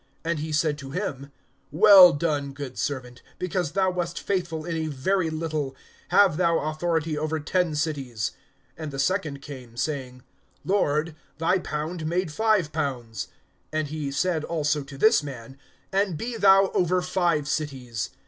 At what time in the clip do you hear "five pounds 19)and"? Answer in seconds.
12.31-13.85